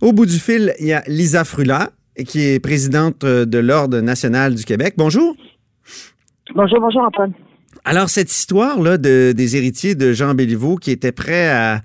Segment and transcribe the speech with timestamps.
[0.00, 1.90] Au bout du fil, il y a Lisa Frula,
[2.26, 4.94] qui est présidente de l'Ordre national du Québec.
[4.96, 5.34] Bonjour.
[6.54, 7.32] Bonjour, bonjour Antoine.
[7.84, 11.80] Alors, cette histoire-là de, des héritiers de Jean Béliveau qui étaient prêts à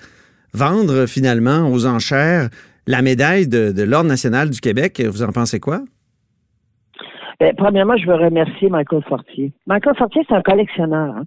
[0.54, 2.50] vendre finalement aux enchères
[2.88, 5.82] la médaille de, de l'Ordre national du Québec, vous en pensez quoi?
[7.40, 9.54] Bien, premièrement, je veux remercier Michael Fortier.
[9.68, 11.16] Michael Fortier, c'est un collectionneur.
[11.16, 11.24] hein.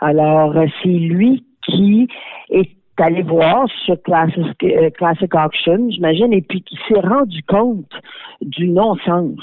[0.00, 2.08] Alors, euh, c'est lui qui
[2.50, 2.70] est
[3.02, 7.92] allé voir sur Classic, euh, Classic Auction, j'imagine, et puis qui s'est rendu compte
[8.40, 9.38] du non-sens.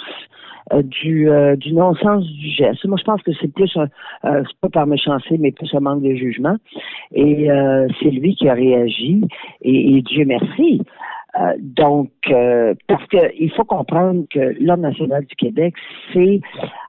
[0.73, 2.85] euh, du, euh, du non-sens du geste.
[2.85, 3.87] Moi, je pense que c'est plus un,
[4.25, 6.55] euh, c'est pas par méchanceté, mais plus un manque de jugement.
[7.13, 9.21] Et euh, c'est lui qui a réagi.
[9.61, 10.81] Et, et Dieu merci.
[11.59, 12.11] Donc,
[12.87, 15.73] parce que il faut comprendre que l'Ordre national du Québec,
[16.11, 16.41] c'est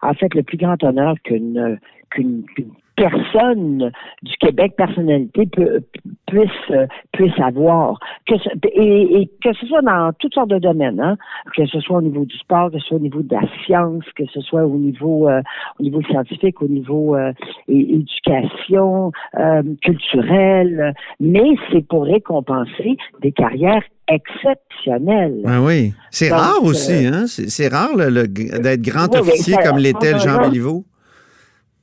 [0.02, 1.78] en fait le plus grand honneur qu'une
[2.10, 2.72] qu'une qu'une
[3.06, 3.90] personne
[4.22, 5.80] du Québec, personnalité, peut,
[6.26, 6.68] puisse
[7.12, 7.98] puisse avoir.
[8.26, 11.16] Que ce- et, et que ce soit dans toutes sortes de domaines, hein,
[11.56, 14.04] que ce soit au niveau du sport, que ce soit au niveau de la science,
[14.16, 15.40] que ce soit au niveau euh,
[15.78, 17.32] au niveau scientifique, au niveau euh,
[17.68, 25.40] éducation, euh, culturelle, mais c'est pour récompenser des carrières exceptionnelles.
[25.46, 25.92] Ah oui.
[26.10, 27.24] C'est rare aussi, euh, hein?
[27.26, 30.40] C'est rare d'être grand Oui, officier comme l'était Jean.
[30.48, 30.84] Béliveau.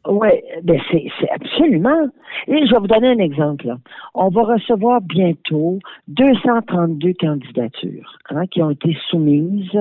[0.10, 0.30] Oui,
[0.64, 2.08] ben c'est absolument.
[2.48, 3.68] Et je vais vous donner un exemple.
[4.16, 9.80] On va recevoir bientôt 232 candidatures hein, qui ont été soumises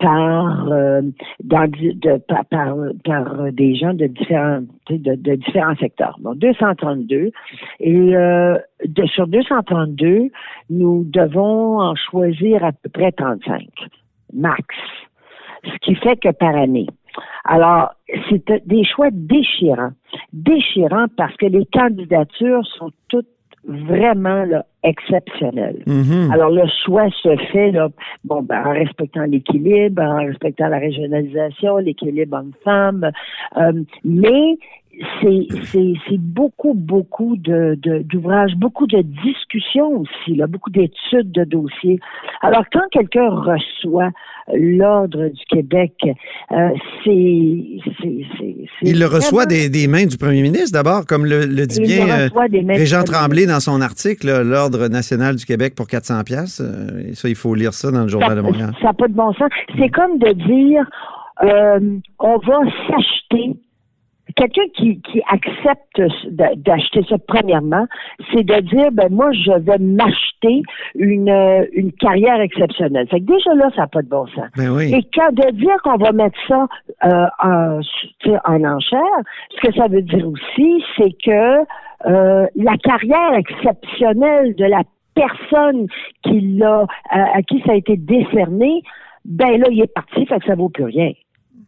[0.00, 1.02] par, euh,
[1.44, 6.16] de, par, par, des gens de différents de, de différents secteurs.
[6.20, 7.30] Bon, 232.
[7.78, 10.30] Et euh, de, sur 232,
[10.70, 13.62] nous devons en choisir à peu près 35
[14.32, 14.66] max.
[15.64, 16.86] Ce qui fait que par année.
[17.48, 17.94] Alors,
[18.28, 19.92] c'est des choix déchirants.
[20.34, 23.26] Déchirants parce que les candidatures sont toutes
[23.64, 25.82] vraiment là, exceptionnelles.
[25.86, 26.30] Mhm.
[26.30, 27.88] Alors, le choix se fait là,
[28.24, 33.10] bon, ben, en respectant l'équilibre, en respectant la régionalisation, l'équilibre homme-femme,
[33.56, 33.72] euh,
[34.04, 34.58] mais
[35.20, 41.32] c'est c'est c'est beaucoup beaucoup de de- d'ouvrages, beaucoup de discussions aussi, là, beaucoup d'études
[41.32, 41.98] de dossiers.
[42.42, 44.10] Alors quand quelqu'un reçoit
[44.54, 45.92] l'ordre du Québec,
[46.52, 46.68] euh,
[47.04, 47.64] c'est
[48.00, 51.44] c'est c'est c'est Il le reçoit des, des mains du premier ministre d'abord, comme le,
[51.46, 55.74] le dit bien le euh, Régent Tremblay dans son article, là, l'Ordre national du Québec
[55.76, 56.62] pour 400 pièces.
[57.14, 58.70] Ça, il faut lire ça dans le Journal de Montréal.
[58.80, 59.50] Ça n'a pas de bon sens.
[59.78, 60.84] C'est comme de dire
[61.42, 63.54] euh, on va s'acheter.
[64.36, 66.00] Quelqu'un qui, qui accepte
[66.56, 67.86] d'acheter ça premièrement,
[68.32, 70.62] c'est de dire ben moi je vais m'acheter
[70.94, 73.08] une, euh, une carrière exceptionnelle.
[73.08, 74.46] Fait que déjà là, ça n'a pas de bon sens.
[74.56, 74.94] Ben oui.
[74.94, 76.66] Et quand de dire qu'on va mettre ça
[77.04, 79.00] euh, en, enchère,
[79.54, 81.64] ce que ça veut dire aussi, c'est que
[82.06, 84.82] euh, la carrière exceptionnelle de la
[85.14, 85.86] personne
[86.22, 88.82] qui l'a, à, à qui ça a été décerné,
[89.24, 91.12] ben là, il est parti, fait que ça vaut plus rien.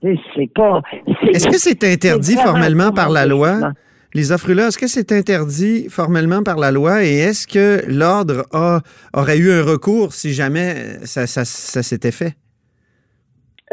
[0.02, 0.82] C'est- C'est pas.
[1.32, 3.72] Est-ce que c'est interdit formellement par la loi?
[4.12, 7.04] Les offres-là, est-ce que c'est interdit formellement par la loi?
[7.04, 8.80] Et est-ce que l'Ordre a,
[9.14, 10.74] aurait eu un recours si jamais
[11.04, 12.34] ça, ça, ça s'était fait?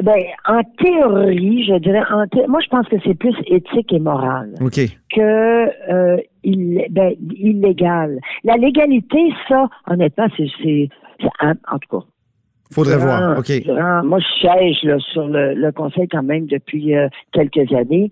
[0.04, 0.14] Ben,
[0.48, 4.54] en théorie, je dirais, en thé- moi, je pense que c'est plus éthique et moral.
[4.62, 4.80] OK.
[5.16, 8.20] que euh, il, ben, illégal.
[8.44, 9.18] La légalité,
[9.50, 10.90] ça, honnêtement, c'est,
[11.44, 12.06] en tout cas.
[12.72, 13.38] Faudrait durant- voir.
[13.40, 13.52] OK.
[13.64, 18.12] durant- moi, je siège là, sur le, le conseil quand même depuis euh, quelques années.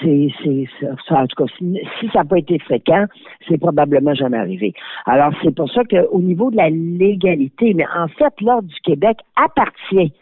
[0.00, 0.66] C'est, c'est,
[1.08, 3.06] ça, en tout cas, si, si ça n'a pas été fréquent,
[3.48, 4.72] c'est probablement jamais arrivé.
[5.04, 9.16] Alors, c'est pour ça qu'au niveau de la légalité, mais en fait, l'Ordre du Québec
[9.34, 10.12] appartient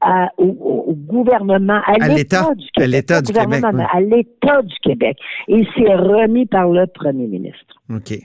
[0.00, 2.42] à- au, gouvernement, à, À l'État.
[2.56, 2.90] du À Québec.
[2.90, 3.82] l'État Pas au du Québec, oui.
[3.92, 5.16] À l'État du Québec.
[5.48, 7.74] Et c'est remis par le premier ministre.
[7.90, 8.18] OK.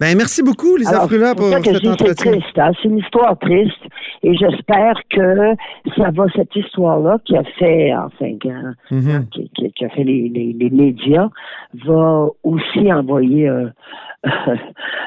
[0.00, 2.32] Ben, merci beaucoup, Lisa Alors, Frula, pour que cet dis, c'est entretien.
[2.32, 2.58] triste.
[2.58, 2.70] hein.
[2.82, 3.80] C'est une histoire triste.
[4.24, 5.54] Et j'espère que
[5.96, 8.48] ça va, cette histoire-là, qui a fait, enfin, qui-
[8.94, 9.26] Mhm.
[9.30, 11.28] qui, qui- qui a fait les, les- les médias,
[11.86, 13.70] va aussi envoyer un,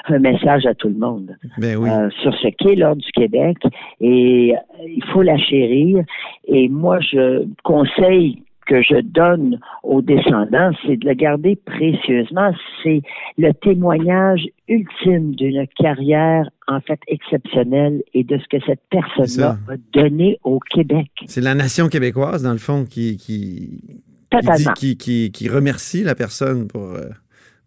[0.10, 1.90] un message à tout le monde Ben oui.
[1.90, 3.58] euh, sur ce qu'est l'Ordre du Québec.
[4.00, 6.04] Et euh, il faut la chérir.
[6.48, 12.52] Et moi, je conseille que je donne aux descendants, c'est de le garder précieusement.
[12.84, 13.02] C'est
[13.38, 19.76] le témoignage ultime d'une carrière en fait exceptionnel et de ce que cette personne-là a
[19.94, 21.10] donné au Québec.
[21.26, 24.74] C'est la nation québécoise, dans le fond, qui, qui, qui, dit- Totalement.
[24.74, 27.10] qui, qui- qui remercie la personne pour, euh,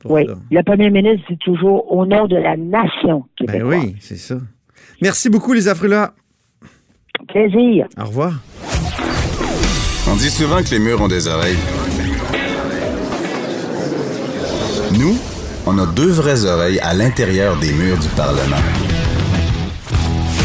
[0.05, 0.27] Oui.
[0.27, 0.35] ça.
[0.51, 3.85] Le premier ministre dit toujours au nom de la nation Ben québécoise.
[3.85, 4.37] oui, c'est ça.
[5.01, 6.13] Merci beaucoup, les Afrula.
[7.29, 7.87] Plaisir.
[7.99, 8.33] Au revoir.
[10.11, 11.57] On dit souvent que les murs ont des oreilles.
[14.99, 15.17] Nous,
[15.67, 18.57] on a deux vraies oreilles à l'intérieur des murs du Parlement.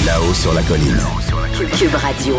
[0.05, 0.99] Là-haut sur la colline.
[1.79, 2.35] Cube Radio.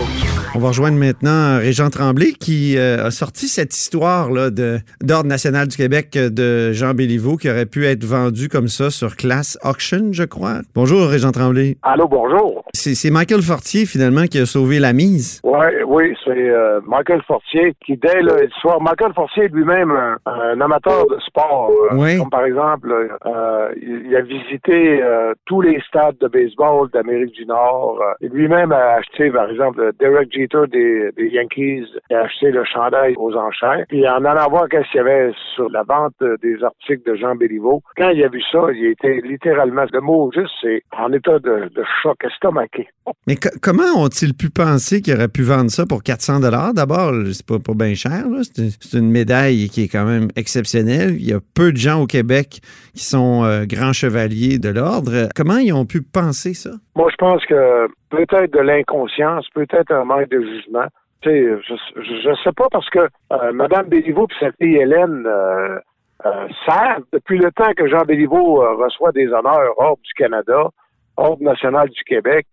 [0.57, 5.29] On va rejoindre maintenant Régent Tremblay qui euh, a sorti cette histoire là, de, d'Ordre
[5.29, 9.17] national du Québec euh, de Jean Béliveau qui aurait pu être vendu comme ça sur
[9.17, 10.61] Class Auction, je crois.
[10.75, 11.77] Bonjour, Régent Tremblay.
[11.83, 12.65] Allô, bonjour.
[12.73, 15.41] C'est, Michael Fortier, finalement, qui a sauvé la mise.
[15.45, 20.17] Ouais, oui, c'est euh, Michael Fortier qui, dès le soir, Michael Fortier est lui-même un,
[20.25, 21.71] un amateur de sport.
[21.93, 22.17] euh, Oui.
[22.17, 22.91] Comme par exemple,
[23.27, 27.99] euh, il, a visité euh, tous les stades de baseball d'Amérique du Nord.
[28.01, 30.29] Euh, et lui-même a acheté, par exemple, Derek
[30.71, 31.85] Des, des Yankees.
[32.11, 33.85] A acheté le chandail aux enchères.
[33.89, 37.17] Puis en allant voir qu'est-ce qu'il y avait sur la vente euh, des articles de
[37.17, 41.13] Jean Béliveau, quand il a vu ça, il était littéralement, le mot juste, c'est en
[41.13, 42.89] état de, de choc estomaqué.
[43.27, 46.41] Mais co- comment ont-ils pu penser qu'ils auraient pu vendre ça pour 400
[46.75, 48.29] D'abord, c'est pas, pas bien cher.
[48.29, 48.39] là.
[48.43, 51.15] C'est, une- c'est une médaille qui est quand même exceptionnelle.
[51.19, 52.61] Il y a peu de gens au Québec
[52.95, 55.29] qui sont euh, grands chevaliers de l'ordre.
[55.35, 56.71] Comment ils ont pu penser ça?
[56.95, 60.87] Moi, je pense que peut-être de l'inconscience, peut-être un manque de jugement.
[61.23, 65.25] Tu sais, je, je sais pas parce que euh, Mme Béliveau et sa fille Hélène
[65.27, 65.79] euh,
[66.27, 70.69] euh, savent depuis le temps que Jean Béliveau euh, reçoit des honneurs Ordre du Canada,
[71.17, 72.47] Ordre national du Québec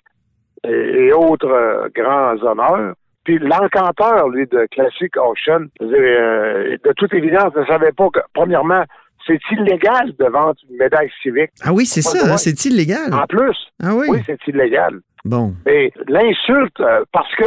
[0.65, 0.69] et,
[1.07, 2.93] et autres grands honneurs.
[3.25, 8.83] Puis l'encanteur, lui, de Classic Ocean, de toute évidence, ne savait pas que, premièrement,
[9.25, 11.51] c'est illégal de vendre une médaille civique.
[11.63, 13.13] Ah oui, c'est ça, hein, c'est illégal.
[13.13, 14.07] En plus, Ah oui?
[14.09, 14.99] oui, c'est illégal.
[15.25, 15.53] Bon.
[15.65, 17.45] Mais l'insulte, euh, parce que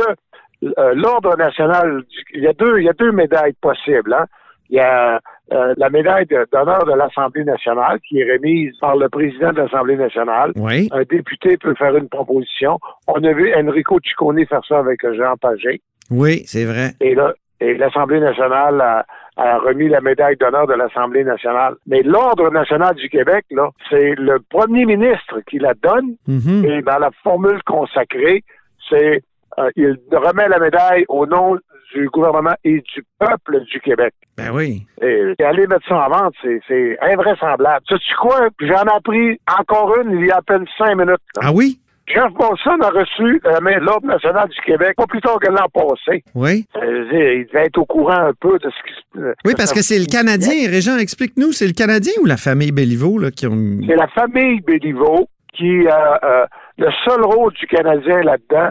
[0.78, 2.02] euh, l'ordre national,
[2.34, 4.14] il y a deux, il y a deux médailles possibles.
[4.14, 4.24] Hein.
[4.70, 5.20] Il y a
[5.52, 9.60] euh, la médaille de- d'honneur de l'Assemblée nationale qui est remise par le président de
[9.60, 10.50] l'Assemblée nationale.
[10.56, 10.88] Oui.
[10.92, 12.78] Un député peut faire une proposition.
[13.06, 15.80] On a vu Enrico Ciccone faire ça avec Jean Pagé.
[16.10, 16.92] Oui, c'est vrai.
[17.00, 19.06] Et là, et l'Assemblée nationale a,
[19.36, 21.74] a remis la médaille d'honneur de l'Assemblée nationale.
[21.86, 26.64] Mais l'Ordre national du Québec, là, c'est le premier ministre qui la donne Mhm.
[26.64, 28.44] et dans la formule consacrée,
[28.88, 29.22] c'est
[29.58, 31.56] euh, il remet la médaille au nom
[31.94, 34.12] du gouvernement et du peuple du Québec.
[34.36, 34.86] Ben oui.
[35.00, 37.84] Et, et aller mettre ça en vente, c'est, c'est invraisemblable.
[37.88, 38.48] Sais-tu quoi?
[38.60, 41.20] J'en ai appris encore une il y a à peine cinq minutes.
[41.36, 41.42] là.
[41.44, 41.78] Ah oui?
[42.06, 45.68] Jeff Monson a reçu euh, mais l'Ordre national du Québec pas plus tard que l'an
[45.72, 46.22] passé.
[46.34, 46.64] Oui.
[46.76, 49.34] Euh, il devait être au courant un peu de ce qui se...
[49.44, 50.70] Oui, parce que c'est le Canadien.
[50.70, 53.78] Régent, explique-nous, c'est le Canadien ou la famille Béliveau là, qui ont.
[53.86, 56.46] C'est la famille Béliveau qui a euh,
[56.78, 58.70] le seul rôle du Canadien là-dedans,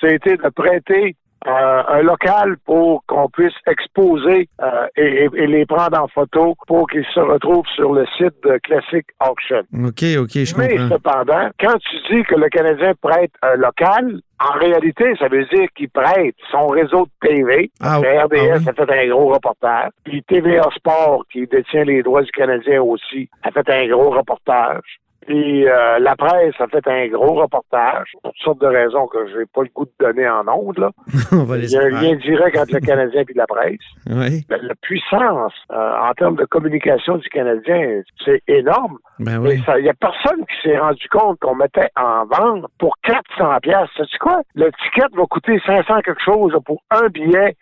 [0.00, 6.08] c'était de prêter euh, un local pour qu'on puisse exposer euh, et, les prendre en
[6.08, 9.62] photo pour qu'ils se retrouvent sur le site de Classic Auction.
[9.72, 10.88] OK, OK, je Mais comprends.
[10.90, 15.68] cependant, quand tu dis que le Canadien prête un local, en réalité, ça veut dire
[15.74, 17.70] qu'il prête son réseau de TV.
[17.80, 18.68] Ah, Le RDS ah oui.
[18.68, 19.90] a fait un gros reportage.
[20.04, 25.00] Puis TVA Sport, qui détient les droits du Canadien aussi, a fait un gros reportage.
[25.30, 29.28] Puis euh, la presse a fait un gros reportage pour toutes sortes de raisons que
[29.28, 30.76] je n'ai pas le goût de donner en ondes.
[30.76, 30.90] Là.
[31.32, 33.78] On va Il y a un lien direct entre le Canadien et la presse.
[34.08, 34.44] Oui.
[34.48, 38.98] La, la puissance euh, en termes de communication du Canadien, c'est énorme.
[39.20, 39.62] Ben oui.
[39.78, 43.88] Il n'y a personne qui s'est rendu compte qu'on mettait en vente pour 400 pièces.
[43.96, 44.42] Sais-tu quoi?
[44.56, 47.54] Le ticket va coûter 500 quelque chose pour un billet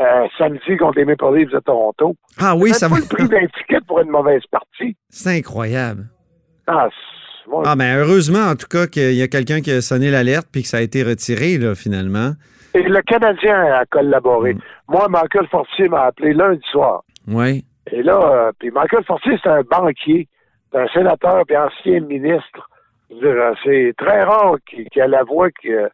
[0.00, 2.16] euh, samedi contre les Maple Leafs de Toronto.
[2.40, 3.00] Ah oui, C'est ça pas va.
[3.00, 4.96] le prix d'un ticket pour une mauvaise partie.
[5.08, 6.06] C'est incroyable.
[6.66, 6.88] Ah,
[7.64, 10.62] Ah, ben heureusement, en tout cas, qu'il y a quelqu'un qui a sonné l'alerte puis
[10.62, 12.32] que ça a été retiré, là, finalement.
[12.74, 14.54] Et le Canadien a collaboré.
[14.54, 14.60] Mm.
[14.88, 17.02] Moi, Michael Fortier m'a appelé lundi soir.
[17.28, 17.64] Oui.
[17.90, 20.28] Et là, euh, puis Michael Fortier, c'est un banquier,
[20.70, 22.70] c'est un sénateur puis ancien ministre.
[23.22, 25.88] Euh, c'est très rare qu'il qu'il ait la voix qui, euh,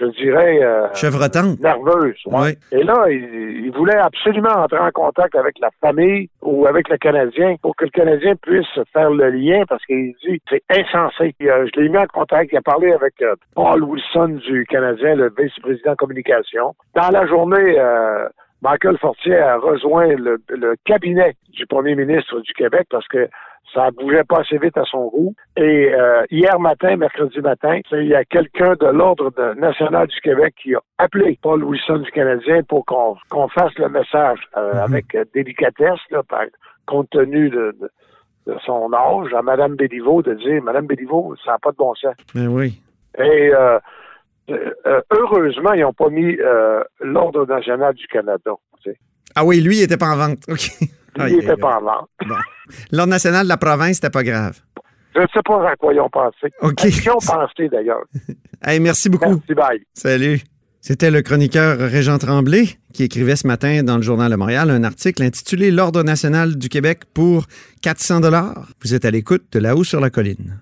[0.00, 1.60] je dirais, euh, Chevrotante.
[1.60, 2.16] nerveuse.
[2.26, 2.56] ouais.
[2.72, 6.96] Et là, il, il voulait absolument entrer en contact avec la famille ou avec le
[6.98, 11.34] Canadien pour que le Canadien puisse faire le lien parce qu'il dit c'est insensé.
[11.42, 12.50] Euh, je l'ai mis en contact.
[12.52, 16.74] Il a parlé avec euh, Paul Wilson du Canadien, le vice-président communication.
[16.94, 18.28] Dans la journée, euh,
[18.62, 23.28] Michael Fortier a rejoint le, le cabinet du premier ministre du Québec parce que
[23.74, 25.34] ça bougeait pas assez vite à son goût.
[25.56, 30.54] Et euh, hier matin, mercredi matin, il y a quelqu'un de l'Ordre national du Québec
[30.60, 35.24] qui a appelé Paul Wilson du Canadien pour qu'on fasse le message euh, avec euh,
[35.34, 36.44] délicatesse, là, par,
[36.86, 37.90] compte tenu de, de-
[38.46, 41.94] de son âge à Mme Béliveau de dire Mme Béliveau, ça n'a pas de bon
[41.94, 42.14] sens.
[42.34, 42.80] Ben oui.
[43.18, 43.78] Et euh,
[44.50, 48.52] euh, heureusement, ils n'ont pas mis euh, l'Ordre national du Canada.
[48.82, 48.98] tu sais.
[49.34, 50.38] Ah oui, lui, il n'était pas en vente.
[50.48, 50.70] OK.
[51.18, 52.08] Lui, il n'était pas en vente.
[52.92, 54.58] L'Ordre national de la province, c'était pas grave.
[55.14, 56.52] Je ne sais pas à quoi ils ont pensé.
[56.62, 56.84] OK.
[56.84, 58.04] À qui ont pensé, d'ailleurs.
[58.60, 59.30] Hey, merci beaucoup.
[59.30, 59.86] Merci, bye.
[59.94, 60.40] Salut.
[60.80, 64.82] C'était le chroniqueur Régent Tremblay qui écrivait ce matin dans le Journal de Montréal un
[64.82, 67.46] article intitulé L'Ordre national du Québec pour
[67.82, 68.68] 400 dollars.
[68.82, 70.60] Vous êtes à l'écoute de là-haut sur la colline.